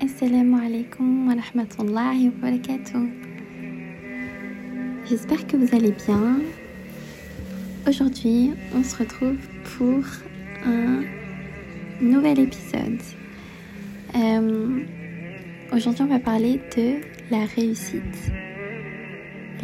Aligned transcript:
Assalamu 0.00 0.56
alaikum 0.60 1.26
wa 1.26 1.34
rahmatullahi 1.34 2.30
wa 2.30 2.40
barakatuh. 2.40 3.10
J'espère 5.08 5.44
que 5.48 5.56
vous 5.56 5.74
allez 5.74 5.90
bien. 5.90 6.38
Aujourd'hui, 7.88 8.52
on 8.76 8.84
se 8.84 8.96
retrouve 8.96 9.38
pour 9.76 10.04
un 10.64 11.02
nouvel 12.00 12.38
épisode. 12.38 13.02
Euh, 14.14 14.84
Aujourd'hui, 15.72 16.04
on 16.04 16.06
va 16.06 16.20
parler 16.20 16.60
de 16.76 17.00
la 17.32 17.44
réussite. 17.56 18.30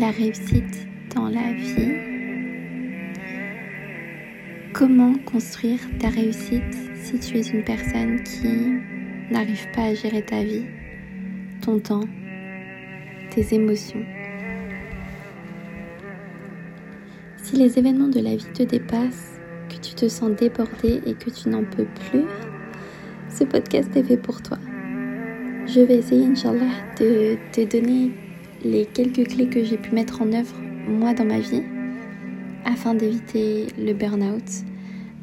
La 0.01 0.11
réussite 0.11 0.89
dans 1.14 1.29
la 1.29 1.53
vie. 1.53 1.95
Comment 4.73 5.14
construire 5.27 5.79
ta 6.01 6.09
réussite 6.09 6.75
si 6.96 7.21
tu 7.21 7.39
es 7.39 7.43
une 7.43 7.62
personne 7.62 8.21
qui 8.25 8.93
n'arrive 9.30 9.66
pas 9.75 9.84
à 9.84 9.95
gérer 9.95 10.22
ta 10.22 10.43
vie, 10.43 10.64
ton 11.62 11.78
temps, 11.78 12.05
tes 13.30 13.55
émotions. 13.55 14.05
Si 17.42 17.56
les 17.56 17.78
événements 17.78 18.09
de 18.09 18.20
la 18.20 18.37
vie 18.37 18.52
te 18.55 18.62
dépassent, 18.62 19.38
que 19.69 19.77
tu 19.77 19.95
te 19.95 20.09
sens 20.09 20.30
débordé 20.30 21.00
et 21.06 21.14
que 21.14 21.30
tu 21.30 21.48
n'en 21.48 21.64
peux 21.64 21.87
plus, 22.10 22.24
ce 23.28 23.45
podcast 23.45 23.95
est 23.97 24.02
fait 24.02 24.16
pour 24.16 24.42
toi. 24.42 24.59
Je 25.66 25.80
vais 25.80 25.97
essayer, 25.97 26.27
Inch'Allah, 26.27 26.70
de 26.98 27.36
te 27.52 27.64
donner 27.64 28.12
les 28.64 28.86
quelques 28.86 29.28
clés 29.28 29.48
que 29.48 29.64
j'ai 29.64 29.78
pu 29.78 29.95
mettre 29.95 30.22
en 30.22 30.33
œuvre 30.33 30.55
moi 30.86 31.14
dans 31.14 31.25
ma 31.25 31.38
vie 31.38 31.62
afin 32.64 32.95
d'éviter 32.95 33.66
le 33.78 33.92
burn-out, 33.92 34.42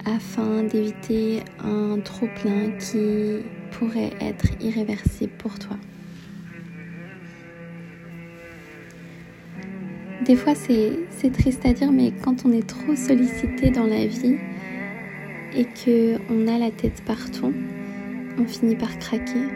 afin 0.05 0.63
d'éviter 0.63 1.41
un 1.63 1.99
trop-plein 1.99 2.71
qui 2.79 3.43
pourrait 3.71 4.11
être 4.21 4.45
irréversible 4.61 5.33
pour 5.37 5.57
toi. 5.59 5.77
Des 10.25 10.35
fois, 10.35 10.53
c'est 10.53 11.31
triste 11.31 11.65
à 11.65 11.73
dire, 11.73 11.91
mais 11.91 12.13
quand 12.23 12.45
on 12.45 12.51
est 12.51 12.67
trop 12.67 12.95
sollicité 12.95 13.71
dans 13.71 13.87
la 13.87 14.05
vie 14.05 14.37
et 15.55 15.65
que 15.65 16.17
on 16.29 16.47
a 16.47 16.59
la 16.59 16.69
tête 16.69 17.03
partout, 17.05 17.51
on 18.37 18.45
finit 18.45 18.75
par 18.75 18.97
craquer. 18.99 19.47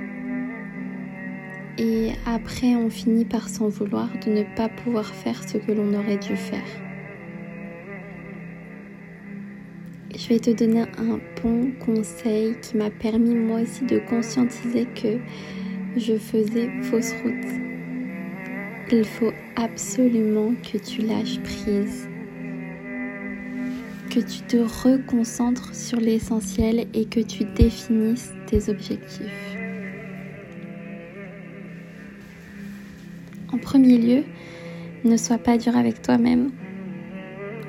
Et 1.78 2.14
après, 2.26 2.76
on 2.76 2.90
finit 2.90 3.26
par 3.26 3.48
s'en 3.48 3.68
vouloir 3.68 4.10
de 4.26 4.32
ne 4.32 4.44
pas 4.56 4.70
pouvoir 4.70 5.06
faire 5.06 5.48
ce 5.48 5.58
que 5.58 5.72
l'on 5.72 5.94
aurait 5.94 6.18
dû 6.18 6.36
faire. 6.36 6.85
Je 10.26 10.34
vais 10.34 10.40
te 10.40 10.50
donner 10.50 10.86
un 10.98 11.20
bon 11.44 11.72
conseil 11.86 12.56
qui 12.60 12.78
m'a 12.78 12.90
permis 12.90 13.36
moi 13.36 13.62
aussi 13.62 13.86
de 13.86 14.00
conscientiser 14.00 14.88
que 14.96 15.20
je 15.98 16.18
faisais 16.18 16.68
fausse 16.82 17.14
route. 17.22 17.46
Il 18.92 19.06
faut 19.06 19.32
absolument 19.56 20.56
que 20.64 20.80
tu 20.80 21.04
lâches 21.04 21.40
prise, 21.42 22.10
que 24.10 24.20
tu 24.20 24.42
te 24.48 24.58
reconcentres 24.58 25.76
sur 25.76 26.00
l'essentiel 26.00 26.88
et 26.96 27.06
que 27.06 27.20
tu 27.20 27.44
définisses 27.44 28.34
tes 28.48 28.68
objectifs. 28.68 29.56
En 33.54 33.60
premier 33.60 34.00
lieu, 34.00 34.24
ne 35.04 35.18
sois 35.18 35.38
pas 35.38 35.60
dur 35.60 35.78
avec 35.78 36.02
toi-même. 36.02 36.50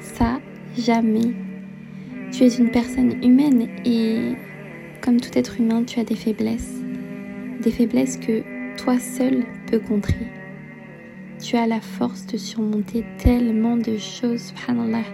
Ça, 0.00 0.40
jamais 0.78 1.45
tu 2.36 2.44
es 2.44 2.58
une 2.58 2.70
personne 2.70 3.24
humaine 3.24 3.66
et 3.86 4.34
comme 5.00 5.18
tout 5.18 5.30
être 5.38 5.58
humain, 5.58 5.84
tu 5.84 6.00
as 6.00 6.04
des 6.04 6.14
faiblesses. 6.14 6.82
Des 7.62 7.70
faiblesses 7.70 8.18
que 8.18 8.42
toi 8.76 8.98
seul 8.98 9.44
peux 9.70 9.78
contrer. 9.78 10.26
Tu 11.42 11.56
as 11.56 11.66
la 11.66 11.80
force 11.80 12.26
de 12.26 12.36
surmonter 12.36 13.06
tellement 13.16 13.78
de 13.78 13.96
choses, 13.96 14.48
subhanallah. 14.48 15.04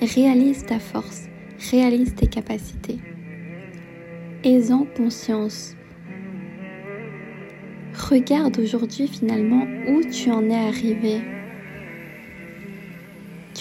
Réalise 0.00 0.64
ta 0.64 0.78
force, 0.78 1.24
réalise 1.72 2.14
tes 2.14 2.28
capacités. 2.28 2.98
Aie-en 4.44 4.86
conscience. 4.96 5.74
Regarde 7.94 8.60
aujourd'hui 8.60 9.08
finalement 9.08 9.66
où 9.88 10.04
tu 10.04 10.30
en 10.30 10.48
es 10.48 10.68
arrivé. 10.68 11.20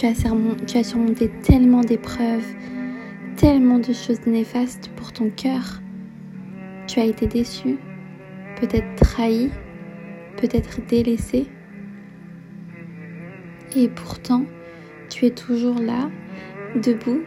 Tu 0.02 0.08
as, 0.08 0.84
surmonté 0.84 1.30
tellement 1.44 1.82
d'épreuves, 1.82 2.56
tellement 3.36 3.78
de 3.78 3.94
choses 3.94 4.26
néfastes 4.26 4.90
pour 4.96 5.14
ton 5.14 5.30
cœur. 5.30 5.80
Tu 6.88 7.00
as 7.00 7.06
été 7.06 7.28
déçu, 7.28 7.78
peut-être 8.60 8.96
trahi, 8.96 9.52
peut-être 10.38 10.84
délaissé. 10.88 11.46
Et 13.76 13.90
pourtant, 13.90 14.46
tu 15.08 15.28
es 15.28 15.30
toujours 15.30 15.78
là, 15.78 16.10
debout. 16.82 17.22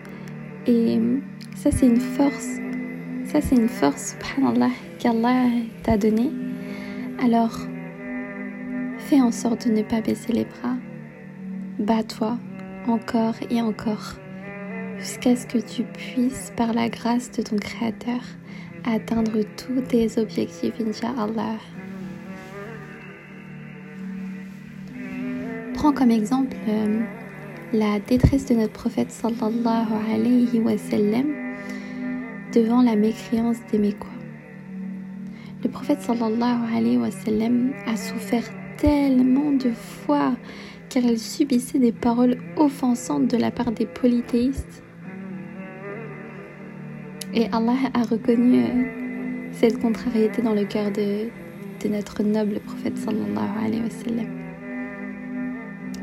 Et 0.67 0.99
ça, 1.55 1.71
c'est 1.71 1.87
une 1.87 2.01
force. 2.01 2.56
Ça, 3.27 3.41
c'est 3.41 3.55
une 3.55 3.69
force, 3.69 4.17
subhanallah, 4.19 4.73
qu'Allah 4.99 5.45
t'a 5.85 5.97
donnée. 5.97 6.33
Alors, 7.23 7.56
fais 8.99 9.21
en 9.21 9.31
sorte 9.31 9.69
de 9.69 9.75
ne 9.75 9.83
pas 9.83 10.01
baisser 10.01 10.33
les 10.33 10.45
bras. 10.45 10.75
Bats-toi, 11.79 12.37
encore 12.89 13.34
et 13.50 13.61
encore, 13.61 14.15
jusqu'à 14.99 15.37
ce 15.37 15.47
que 15.47 15.59
tu 15.59 15.83
puisses, 15.83 16.53
par 16.56 16.72
la 16.72 16.89
grâce 16.89 17.31
de 17.31 17.43
ton 17.43 17.56
Créateur, 17.56 18.21
atteindre 18.84 19.43
tous 19.56 19.81
tes 19.89 20.19
objectifs, 20.19 20.75
Inch'Allah. 20.81 21.59
Prends 25.75 25.93
comme 25.93 26.11
exemple 26.11 26.56
euh, 26.69 27.00
la 27.73 27.99
détresse 28.00 28.47
de 28.47 28.55
notre 28.55 28.73
prophète 28.73 29.11
sallallahu 29.11 29.89
alayhi 30.15 30.61
wa 30.61 30.78
sallam 30.78 31.27
devant 32.53 32.83
la 32.83 32.97
mécréance 32.97 33.59
des 33.73 33.78
Mécois. 33.78 34.09
Le 35.62 35.71
prophète 35.71 36.00
sallallahu 36.00 36.75
alayhi 36.75 36.99
wa 36.99 37.11
sallam 37.11 37.73
a 37.87 37.97
souffert 37.97 38.44
tellement 38.77 39.53
de 39.53 39.71
fois 39.71 40.34
car 40.89 41.05
elle 41.05 41.19
subissait 41.19 41.78
des 41.78 41.93
paroles 41.93 42.39
offensantes 42.56 43.28
de 43.28 43.37
la 43.37 43.50
part 43.50 43.72
des 43.72 43.87
polythéistes. 43.87 44.83
Et 47.34 47.47
Allah 47.53 47.77
a 47.95 48.03
reconnu 48.03 48.62
euh, 48.62 49.49
cette 49.53 49.81
contrariété 49.81 50.41
dans 50.43 50.55
le 50.55 50.65
cœur 50.65 50.91
de, 50.93 51.28
notre 51.89 52.23
noble 52.23 52.61
prophète 52.61 52.97
sallallahu 52.97 53.67
alayhi 53.67 53.83
wa 53.83 53.91
sallam. 53.91 54.27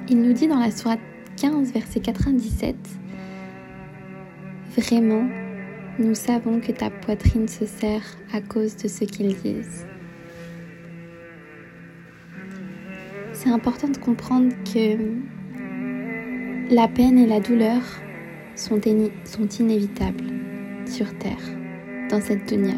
Il 0.10 0.22
nous 0.22 0.34
dit 0.34 0.48
dans 0.48 0.60
la 0.60 0.70
sourate 0.70 1.00
15, 1.38 1.74
verset 1.74 2.02
97, 2.02 2.76
Vraiment, 4.78 5.28
nous 5.98 6.14
savons 6.14 6.60
que 6.60 6.72
ta 6.72 6.90
poitrine 6.90 7.48
se 7.48 7.66
serre 7.66 8.04
à 8.32 8.42
cause 8.42 8.78
de 8.78 8.88
ce 8.88 9.06
qu'ils 9.06 9.36
disent. 9.42 9.86
C'est 13.44 13.50
important 13.50 13.88
de 13.88 13.98
comprendre 13.98 14.54
que 14.72 14.98
la 16.72 16.88
peine 16.88 17.18
et 17.18 17.26
la 17.26 17.40
douleur 17.40 17.82
sont, 18.56 18.80
inévitables 18.80 20.26
sur 20.86 21.18
Terre, 21.18 21.42
dans 22.12 22.22
cette 22.22 22.48
dunya. 22.48 22.76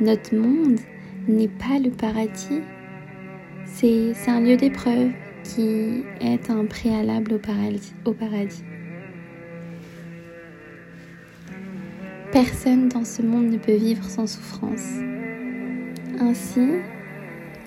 Notre 0.00 0.32
monde 0.32 0.78
n'est 1.26 1.48
pas 1.48 1.80
le 1.82 1.90
paradis, 1.90 2.60
c'est 3.64 4.14
un 4.28 4.40
lieu 4.40 4.56
d'épreuve 4.56 5.10
qui 5.42 6.04
est 6.20 6.48
un 6.48 6.64
préalable 6.64 7.34
au 7.34 7.38
paradis, 7.38 7.94
au 8.04 8.12
paradis. 8.12 8.62
Personne 12.30 12.88
dans 12.88 13.04
ce 13.04 13.22
monde 13.22 13.50
ne 13.50 13.58
peut 13.58 13.74
vivre 13.74 14.04
sans 14.04 14.28
souffrance. 14.28 15.00
Ainsi, 16.20 16.68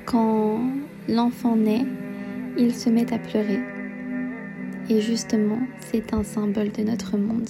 quand 0.05 0.61
l'enfant 1.07 1.55
naît, 1.55 1.85
il 2.57 2.73
se 2.73 2.89
met 2.89 3.13
à 3.13 3.19
pleurer. 3.19 3.59
Et 4.89 5.01
justement, 5.01 5.59
c'est 5.79 6.13
un 6.13 6.23
symbole 6.23 6.71
de 6.71 6.83
notre 6.83 7.17
monde. 7.17 7.47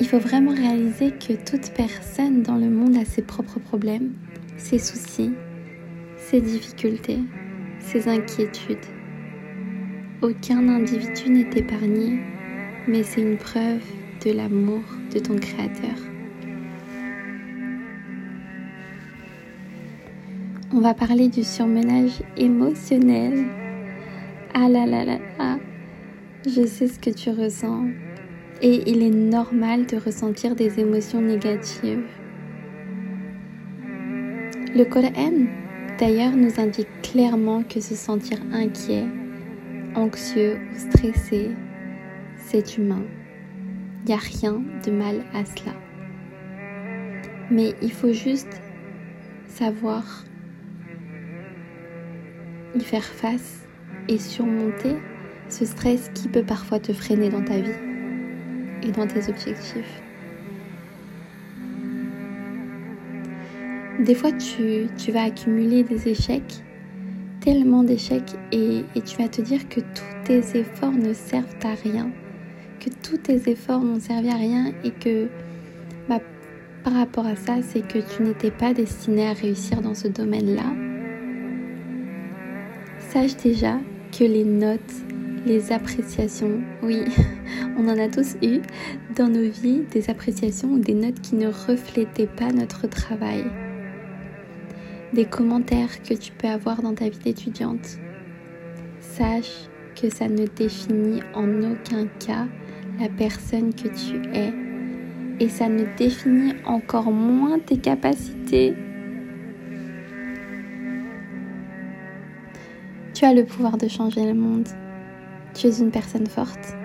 Il 0.00 0.06
faut 0.06 0.18
vraiment 0.18 0.54
réaliser 0.54 1.10
que 1.10 1.32
toute 1.32 1.72
personne 1.74 2.42
dans 2.42 2.56
le 2.56 2.70
monde 2.70 2.96
a 2.96 3.04
ses 3.04 3.22
propres 3.22 3.58
problèmes, 3.58 4.12
ses 4.56 4.78
soucis, 4.78 5.32
ses 6.16 6.40
difficultés, 6.40 7.18
ses 7.80 8.08
inquiétudes. 8.08 8.76
Aucun 10.22 10.68
individu 10.68 11.30
n'est 11.30 11.50
épargné, 11.56 12.20
mais 12.86 13.02
c'est 13.02 13.22
une 13.22 13.38
preuve 13.38 13.82
de 14.24 14.32
l'amour 14.32 14.82
de 15.14 15.18
ton 15.18 15.36
Créateur. 15.36 16.07
On 20.70 20.80
va 20.80 20.92
parler 20.92 21.28
du 21.28 21.44
surmenage 21.44 22.20
émotionnel. 22.36 23.46
Ah 24.52 24.68
là 24.68 24.84
là 24.84 25.02
là 25.02 25.18
là, 25.38 25.58
je 26.44 26.66
sais 26.66 26.88
ce 26.88 26.98
que 26.98 27.08
tu 27.08 27.30
ressens. 27.30 27.86
Et 28.60 28.82
il 28.90 29.02
est 29.02 29.08
normal 29.08 29.86
de 29.86 29.96
ressentir 29.96 30.54
des 30.54 30.78
émotions 30.78 31.22
négatives. 31.22 32.04
Le 34.76 34.84
Coran, 34.84 35.46
d'ailleurs, 35.98 36.36
nous 36.36 36.60
indique 36.60 37.00
clairement 37.00 37.62
que 37.62 37.80
se 37.80 37.94
sentir 37.94 38.36
inquiet, 38.52 39.06
anxieux 39.94 40.58
ou 40.70 40.78
stressé, 40.78 41.50
c'est 42.36 42.76
humain. 42.76 43.04
Il 44.04 44.08
n'y 44.08 44.12
a 44.12 44.18
rien 44.18 44.60
de 44.84 44.90
mal 44.90 45.24
à 45.32 45.46
cela. 45.46 45.72
Mais 47.50 47.74
il 47.80 47.90
faut 47.90 48.12
juste 48.12 48.60
savoir 49.46 50.24
faire 52.82 53.04
face 53.04 53.66
et 54.08 54.18
surmonter 54.18 54.96
ce 55.48 55.64
stress 55.64 56.10
qui 56.14 56.28
peut 56.28 56.42
parfois 56.42 56.78
te 56.78 56.92
freiner 56.92 57.28
dans 57.28 57.42
ta 57.42 57.58
vie 57.58 57.70
et 58.82 58.92
dans 58.92 59.06
tes 59.06 59.28
objectifs. 59.28 60.02
Des 64.00 64.14
fois, 64.14 64.30
tu, 64.32 65.10
vas 65.10 65.24
accumuler 65.24 65.82
des 65.82 66.08
échecs, 66.08 66.62
tellement 67.40 67.82
d'échecs, 67.82 68.36
et, 68.52 68.84
tu 69.04 69.16
vas 69.16 69.28
te 69.28 69.42
dire 69.42 69.68
que 69.68 69.80
tous 69.80 70.24
tes 70.24 70.58
efforts 70.58 70.92
ne 70.92 71.12
servent 71.12 71.56
à 71.64 71.74
rien, 71.74 72.10
que 72.78 72.90
tous 73.02 73.18
tes 73.18 73.50
efforts 73.50 73.82
n'ont 73.82 73.98
servi 73.98 74.28
à 74.28 74.36
rien 74.36 74.72
et 74.84 74.92
que 74.92 75.26
bah, 76.08 76.20
par 76.84 76.92
rapport 76.92 77.26
à 77.26 77.34
ça, 77.34 77.56
c'est 77.60 77.86
que 77.86 77.98
tu 77.98 78.22
n'étais 78.22 78.52
pas 78.52 78.72
destiné 78.72 79.26
à 79.26 79.32
réussir 79.32 79.80
dans 79.80 79.94
ce 79.94 80.06
domaine-là. 80.06 80.87
Sache 83.18 83.36
déjà 83.42 83.80
que 84.16 84.22
les 84.22 84.44
notes, 84.44 84.94
les 85.44 85.72
appréciations, 85.72 86.60
oui, 86.84 87.02
on 87.76 87.88
en 87.88 87.98
a 87.98 88.06
tous 88.06 88.36
eu 88.44 88.60
dans 89.16 89.26
nos 89.26 89.50
vies 89.50 89.82
des 89.90 90.08
appréciations 90.08 90.68
ou 90.68 90.78
des 90.78 90.94
notes 90.94 91.20
qui 91.20 91.34
ne 91.34 91.48
reflétaient 91.48 92.28
pas 92.28 92.52
notre 92.52 92.86
travail 92.86 93.42
des 95.14 95.24
commentaires 95.24 96.00
que 96.04 96.14
tu 96.14 96.30
peux 96.30 96.46
avoir 96.46 96.80
dans 96.80 96.94
ta 96.94 97.08
vie 97.08 97.18
d'étudiante. 97.18 97.98
Sache 99.00 99.68
que 100.00 100.10
ça 100.10 100.28
ne 100.28 100.46
définit 100.46 101.20
en 101.34 101.48
aucun 101.62 102.06
cas 102.24 102.46
la 103.00 103.08
personne 103.08 103.74
que 103.74 103.88
tu 103.88 104.30
es 104.32 104.52
et 105.40 105.48
ça 105.48 105.68
ne 105.68 105.86
définit 105.96 106.54
encore 106.64 107.10
moins 107.10 107.58
tes 107.58 107.78
capacités. 107.78 108.74
Tu 113.18 113.24
as 113.24 113.34
le 113.34 113.44
pouvoir 113.44 113.76
de 113.76 113.88
changer 113.88 114.24
le 114.24 114.32
monde. 114.32 114.68
Tu 115.52 115.66
es 115.66 115.80
une 115.80 115.90
personne 115.90 116.28
forte. 116.28 116.76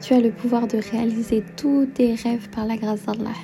Tu 0.00 0.14
as 0.14 0.20
le 0.20 0.30
pouvoir 0.30 0.66
de 0.66 0.78
réaliser 0.78 1.44
tous 1.58 1.84
tes 1.84 2.14
rêves 2.14 2.48
par 2.48 2.64
la 2.64 2.78
grâce 2.78 3.04
d'Allah 3.04 3.36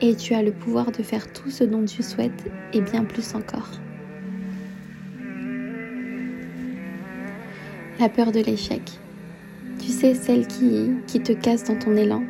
et 0.00 0.16
tu 0.16 0.34
as 0.34 0.42
le 0.42 0.50
pouvoir 0.50 0.90
de 0.90 1.04
faire 1.04 1.32
tout 1.32 1.48
ce 1.48 1.62
dont 1.62 1.84
tu 1.84 2.02
souhaites 2.02 2.50
et 2.72 2.80
bien 2.80 3.04
plus 3.04 3.32
encore. 3.36 3.70
La 8.00 8.08
peur 8.08 8.32
de 8.32 8.40
l'échec. 8.40 8.82
Tu 9.78 9.86
sais, 9.86 10.14
celle 10.14 10.48
qui, 10.48 10.90
qui 11.06 11.20
te 11.20 11.30
casse 11.30 11.62
dans 11.62 11.78
ton 11.78 11.94
élan, 11.96 12.24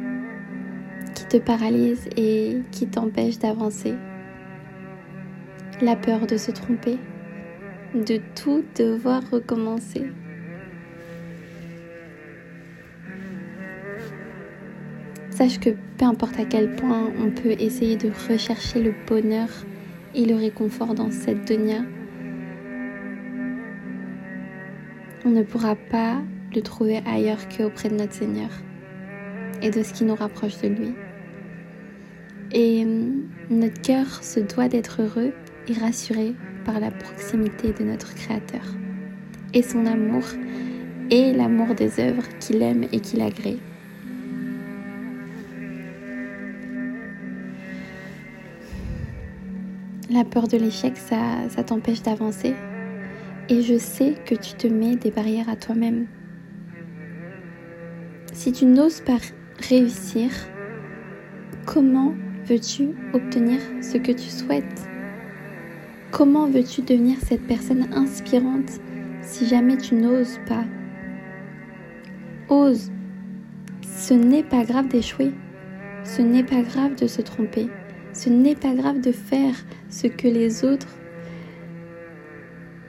qui 1.14 1.24
te 1.24 1.38
paralyse 1.38 2.06
et 2.18 2.58
qui 2.70 2.86
t'empêche 2.86 3.38
d'avancer. 3.38 3.94
La 5.80 5.96
peur 5.96 6.26
de 6.26 6.36
se 6.36 6.50
tromper, 6.50 6.98
de 7.94 8.20
tout 8.40 8.64
devoir 8.76 9.22
recommencer. 9.30 10.06
Sache 15.30 15.58
que 15.58 15.70
peu 15.96 16.04
importe 16.04 16.38
à 16.38 16.44
quel 16.44 16.76
point 16.76 17.10
on 17.18 17.30
peut 17.30 17.56
essayer 17.58 17.96
de 17.96 18.10
rechercher 18.28 18.82
le 18.82 18.94
bonheur 19.06 19.48
et 20.14 20.24
le 20.24 20.36
réconfort 20.36 20.94
dans 20.94 21.10
cette 21.10 21.46
dunya, 21.46 21.82
on 25.24 25.30
ne 25.30 25.42
pourra 25.42 25.76
pas 25.76 26.22
le 26.54 26.62
trouver 26.62 27.00
ailleurs 27.06 27.48
qu'auprès 27.48 27.88
de 27.88 27.94
notre 27.94 28.12
Seigneur 28.12 28.50
et 29.62 29.70
de 29.70 29.82
ce 29.82 29.92
qui 29.92 30.04
nous 30.04 30.14
rapproche 30.14 30.60
de 30.60 30.68
lui. 30.68 30.94
Et 32.52 32.84
hum, 32.84 33.28
notre 33.50 33.80
cœur 33.80 34.22
se 34.22 34.40
doit 34.40 34.68
d'être 34.68 35.02
heureux 35.02 35.32
et 35.68 35.72
rassuré 35.74 36.34
par 36.64 36.80
la 36.80 36.90
proximité 36.90 37.72
de 37.72 37.84
notre 37.84 38.14
Créateur 38.14 38.62
et 39.54 39.62
son 39.62 39.86
amour 39.86 40.24
et 41.10 41.32
l'amour 41.32 41.74
des 41.74 42.00
œuvres 42.00 42.28
qu'il 42.38 42.62
aime 42.62 42.84
et 42.92 43.00
qu'il 43.00 43.20
agrée. 43.20 43.58
La 50.10 50.24
peur 50.24 50.48
de 50.48 50.56
l'échec, 50.56 50.96
ça, 50.96 51.48
ça 51.50 51.62
t'empêche 51.62 52.02
d'avancer. 52.02 52.54
Et 53.48 53.62
je 53.62 53.78
sais 53.78 54.14
que 54.26 54.34
tu 54.34 54.54
te 54.54 54.66
mets 54.66 54.96
des 54.96 55.10
barrières 55.10 55.48
à 55.48 55.56
toi-même. 55.56 56.06
Si 58.32 58.52
tu 58.52 58.64
n'oses 58.64 59.00
pas 59.00 59.18
réussir, 59.68 60.30
comment 61.64 62.14
veux-tu 62.44 62.88
obtenir 63.12 63.60
ce 63.82 63.98
que 63.98 64.12
tu 64.12 64.28
souhaites? 64.30 64.88
Comment 66.10 66.48
veux-tu 66.48 66.82
devenir 66.82 67.18
cette 67.20 67.46
personne 67.46 67.86
inspirante 67.92 68.80
si 69.22 69.46
jamais 69.46 69.76
tu 69.76 69.94
n'oses 69.94 70.40
pas? 70.48 70.64
Ose. 72.48 72.90
Ce 73.82 74.14
n'est 74.14 74.42
pas 74.42 74.64
grave 74.64 74.88
d'échouer. 74.88 75.30
Ce 76.02 76.20
n'est 76.20 76.42
pas 76.42 76.62
grave 76.62 76.96
de 76.96 77.06
se 77.06 77.22
tromper. 77.22 77.68
Ce 78.12 78.28
n'est 78.28 78.56
pas 78.56 78.74
grave 78.74 79.00
de 79.00 79.12
faire 79.12 79.54
ce 79.88 80.08
que 80.08 80.26
les 80.26 80.64
autres 80.64 80.96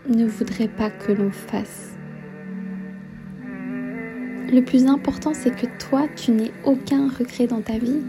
ne 0.09 0.25
voudraient 0.25 0.67
pas 0.67 0.89
que 0.89 1.11
l'on 1.11 1.31
fasse. 1.31 1.95
Le 4.51 4.61
plus 4.61 4.87
important, 4.87 5.33
c'est 5.35 5.55
que 5.55 5.67
toi, 5.77 6.07
tu 6.15 6.31
n'aies 6.31 6.51
aucun 6.65 7.07
regret 7.07 7.45
dans 7.45 7.61
ta 7.61 7.77
vie. 7.77 8.01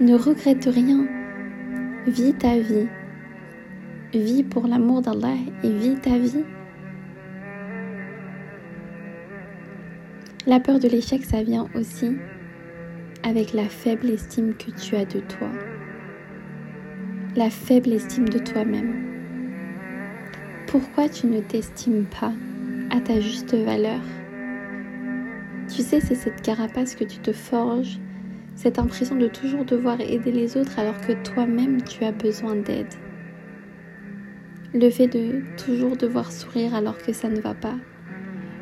Ne 0.00 0.14
regrette 0.14 0.64
rien. 0.64 1.06
Vis 2.06 2.32
ta 2.32 2.58
vie. 2.58 2.86
Vis 4.12 4.42
pour 4.42 4.66
l'amour 4.66 5.02
d'Allah 5.02 5.34
et 5.62 5.70
vis 5.70 5.96
ta 5.96 6.18
vie. 6.18 6.44
La 10.46 10.60
peur 10.60 10.78
de 10.78 10.88
l'échec, 10.88 11.24
ça 11.24 11.42
vient 11.42 11.68
aussi 11.74 12.16
avec 13.22 13.52
la 13.52 13.68
faible 13.68 14.08
estime 14.10 14.54
que 14.54 14.70
tu 14.70 14.96
as 14.96 15.04
de 15.04 15.20
toi 15.20 15.50
la 17.38 17.50
faible 17.50 17.92
estime 17.92 18.28
de 18.28 18.40
toi-même. 18.40 18.94
Pourquoi 20.66 21.08
tu 21.08 21.28
ne 21.28 21.40
t'estimes 21.40 22.04
pas 22.06 22.32
à 22.90 23.00
ta 23.00 23.20
juste 23.20 23.54
valeur? 23.54 24.00
Tu 25.68 25.82
sais, 25.82 26.00
c'est 26.00 26.16
cette 26.16 26.42
carapace 26.42 26.96
que 26.96 27.04
tu 27.04 27.18
te 27.18 27.32
forges, 27.32 28.00
cette 28.56 28.80
impression 28.80 29.14
de 29.14 29.28
toujours 29.28 29.64
devoir 29.64 30.00
aider 30.00 30.32
les 30.32 30.56
autres 30.56 30.80
alors 30.80 31.00
que 31.00 31.12
toi-même 31.12 31.80
tu 31.82 32.04
as 32.04 32.10
besoin 32.10 32.56
d'aide. 32.56 32.92
Le 34.74 34.90
fait 34.90 35.08
de 35.08 35.42
toujours 35.56 35.96
devoir 35.96 36.30
sourire 36.30 36.74
alors 36.74 36.98
que 36.98 37.12
ça 37.12 37.28
ne 37.28 37.40
va 37.40 37.54
pas. 37.54 37.76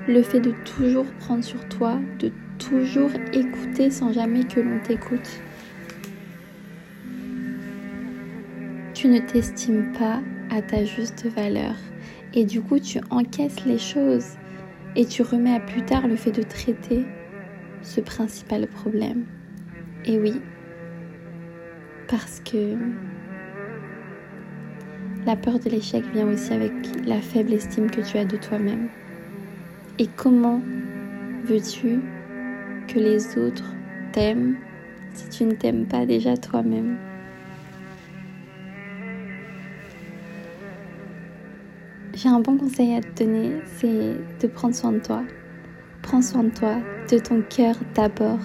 Le 0.08 0.22
fait 0.22 0.40
de 0.40 0.52
toujours 0.64 1.06
prendre 1.18 1.42
sur 1.42 1.68
toi, 1.68 1.98
de 2.18 2.30
toujours 2.58 3.10
écouter 3.32 3.90
sans 3.90 4.12
jamais 4.12 4.44
que 4.44 4.60
l'on 4.60 4.78
t'écoute. 4.80 5.40
tu 8.96 9.08
ne 9.08 9.18
t'estimes 9.18 9.92
pas 9.92 10.22
à 10.48 10.62
ta 10.62 10.86
juste 10.86 11.26
valeur 11.26 11.74
et 12.32 12.46
du 12.46 12.62
coup 12.62 12.78
tu 12.78 12.98
encaisses 13.10 13.66
les 13.66 13.76
choses 13.76 14.38
et 14.96 15.04
tu 15.04 15.20
remets 15.20 15.54
à 15.54 15.60
plus 15.60 15.84
tard 15.84 16.08
le 16.08 16.16
fait 16.16 16.32
de 16.32 16.42
traiter 16.42 17.04
ce 17.82 18.00
principal 18.00 18.66
problème. 18.66 19.26
Et 20.06 20.18
oui, 20.18 20.40
parce 22.08 22.40
que 22.40 22.74
la 25.26 25.34
peur 25.34 25.58
de 25.58 25.68
l'échec 25.68 26.04
vient 26.14 26.28
aussi 26.28 26.52
avec 26.52 26.72
la 27.04 27.20
faible 27.20 27.52
estime 27.52 27.90
que 27.90 28.00
tu 28.00 28.16
as 28.16 28.24
de 28.24 28.36
toi-même. 28.36 28.88
Et 29.98 30.06
comment 30.06 30.62
veux-tu 31.44 32.00
que 32.86 33.00
les 33.00 33.36
autres 33.36 33.74
t'aiment 34.12 34.56
si 35.14 35.28
tu 35.28 35.44
ne 35.44 35.52
t'aimes 35.52 35.84
pas 35.84 36.06
déjà 36.06 36.36
toi-même? 36.36 36.96
J'ai 42.14 42.28
un 42.28 42.40
bon 42.40 42.56
conseil 42.56 42.94
à 42.94 43.00
te 43.00 43.24
donner, 43.24 43.56
c'est 43.76 44.14
de 44.40 44.46
prendre 44.46 44.74
soin 44.74 44.92
de 44.92 45.00
toi. 45.00 45.24
Prends 46.02 46.22
soin 46.22 46.44
de 46.44 46.50
toi, 46.50 46.76
de 47.10 47.18
ton 47.18 47.42
cœur 47.42 47.74
d'abord. 47.94 48.38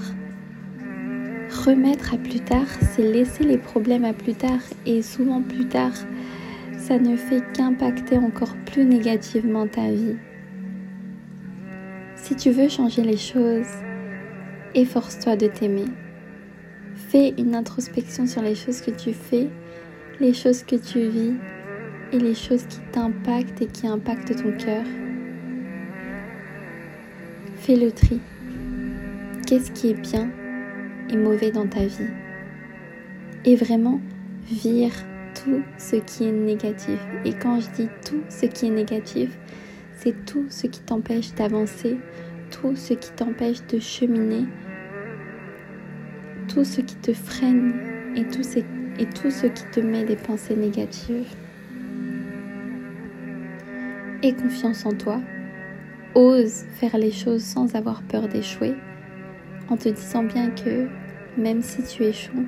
Remettre 1.63 2.15
à 2.15 2.17
plus 2.17 2.39
tard, 2.39 2.65
c'est 2.95 3.03
laisser 3.03 3.43
les 3.43 3.57
problèmes 3.59 4.03
à 4.03 4.13
plus 4.13 4.33
tard 4.33 4.61
et 4.85 5.03
souvent 5.03 5.41
plus 5.41 5.67
tard, 5.67 5.93
ça 6.91 6.99
ne 6.99 7.15
fait 7.15 7.41
qu'impacter 7.53 8.17
encore 8.17 8.53
plus 8.65 8.83
négativement 8.83 9.65
ta 9.65 9.89
vie. 9.89 10.17
Si 12.17 12.35
tu 12.35 12.51
veux 12.51 12.67
changer 12.67 13.01
les 13.01 13.15
choses, 13.15 13.71
efforce-toi 14.75 15.37
de 15.37 15.47
t'aimer. 15.47 15.85
Fais 16.95 17.33
une 17.37 17.55
introspection 17.55 18.27
sur 18.27 18.41
les 18.41 18.55
choses 18.55 18.81
que 18.81 18.91
tu 18.91 19.13
fais, 19.13 19.47
les 20.19 20.33
choses 20.33 20.63
que 20.63 20.75
tu 20.75 21.07
vis 21.07 21.35
et 22.11 22.19
les 22.19 22.35
choses 22.35 22.65
qui 22.65 22.79
t'impactent 22.91 23.61
et 23.61 23.67
qui 23.67 23.87
impactent 23.87 24.35
ton 24.35 24.51
cœur. 24.57 24.83
Fais 27.55 27.77
le 27.77 27.93
tri. 27.93 28.19
Qu'est-ce 29.47 29.71
qui 29.71 29.91
est 29.91 30.01
bien 30.01 30.29
et 31.09 31.15
mauvais 31.15 31.51
dans 31.51 31.67
ta 31.67 31.85
vie? 31.85 32.11
Et 33.45 33.55
vraiment, 33.55 34.01
vire 34.43 34.91
tout 35.33 35.61
ce 35.77 35.95
qui 35.97 36.25
est 36.25 36.31
négatif. 36.31 36.99
Et 37.25 37.33
quand 37.33 37.59
je 37.59 37.69
dis 37.71 37.89
tout 38.05 38.21
ce 38.29 38.45
qui 38.45 38.67
est 38.67 38.71
négatif, 38.71 39.37
c'est 39.97 40.25
tout 40.25 40.45
ce 40.49 40.67
qui 40.67 40.81
t'empêche 40.81 41.33
d'avancer, 41.35 41.97
tout 42.49 42.75
ce 42.75 42.93
qui 42.93 43.11
t'empêche 43.11 43.65
de 43.67 43.79
cheminer, 43.79 44.45
tout 46.47 46.63
ce 46.63 46.81
qui 46.81 46.95
te 46.95 47.13
freine 47.13 47.73
et 48.15 48.25
tout 48.25 48.43
ce, 48.43 49.47
qui 49.47 49.65
te 49.71 49.79
met 49.79 50.03
des 50.03 50.15
pensées 50.15 50.55
négatives. 50.55 51.33
Aie 54.23 54.33
confiance 54.33 54.85
en 54.85 54.93
toi. 54.93 55.21
Ose 56.13 56.65
faire 56.79 56.97
les 56.97 57.11
choses 57.11 57.43
sans 57.43 57.75
avoir 57.75 58.01
peur 58.03 58.27
d'échouer, 58.27 58.73
en 59.69 59.77
te 59.77 59.87
disant 59.87 60.23
bien 60.23 60.49
que 60.49 60.87
même 61.37 61.61
si 61.61 61.83
tu 61.83 62.03
échoues, 62.03 62.45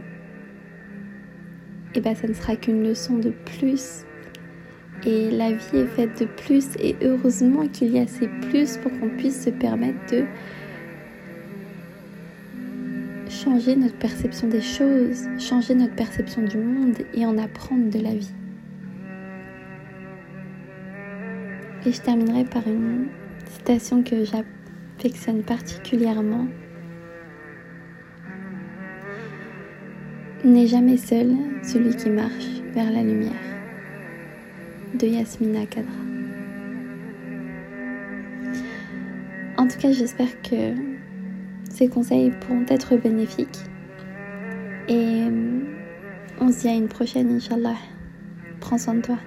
et 1.95 2.01
ben 2.01 2.15
ça 2.15 2.27
ne 2.27 2.33
sera 2.33 2.55
qu'une 2.55 2.83
leçon 2.83 3.17
de 3.17 3.29
plus. 3.29 4.05
Et 5.05 5.31
la 5.31 5.51
vie 5.51 5.77
est 5.77 5.87
faite 5.87 6.19
de 6.21 6.25
plus 6.25 6.75
et 6.79 6.95
heureusement 7.01 7.67
qu'il 7.67 7.91
y 7.91 7.99
a 7.99 8.07
ces 8.07 8.27
plus 8.27 8.77
pour 8.77 8.91
qu'on 8.99 9.09
puisse 9.09 9.43
se 9.43 9.49
permettre 9.49 9.99
de 10.11 10.23
changer 13.29 13.75
notre 13.75 13.97
perception 13.97 14.47
des 14.47 14.61
choses, 14.61 15.27
changer 15.39 15.75
notre 15.75 15.95
perception 15.95 16.43
du 16.43 16.57
monde 16.57 16.99
et 17.13 17.25
en 17.25 17.37
apprendre 17.37 17.89
de 17.89 17.99
la 17.99 18.15
vie. 18.15 18.33
Et 21.85 21.91
je 21.91 22.01
terminerai 22.01 22.45
par 22.45 22.65
une 22.65 23.07
citation 23.51 24.03
que 24.03 24.23
j'affectionne 24.23 25.43
particulièrement 25.43 26.47
N'est 30.43 30.67
jamais 30.67 30.97
seul 30.97 31.31
celui 31.63 31.95
qui 31.95 32.09
marche 32.09 32.61
vers 32.73 32.91
la 32.91 33.01
lumière. 33.01 33.31
De 34.93 35.07
Yasmina 35.07 35.65
Kadra. 35.65 35.89
En 39.57 39.67
tout 39.67 39.77
cas, 39.79 39.93
j'espère 39.93 40.41
que 40.41 40.73
ces 41.69 41.87
conseils 41.87 42.31
pourront 42.41 42.65
être 42.67 42.97
bénéfiques. 42.97 43.61
Et 44.89 45.23
on 46.41 46.51
se 46.51 46.59
dit 46.59 46.67
à 46.67 46.73
une 46.73 46.89
prochaine, 46.89 47.37
Inch'Allah. 47.37 47.77
Prends 48.59 48.77
soin 48.77 48.95
de 48.95 49.01
toi. 49.01 49.19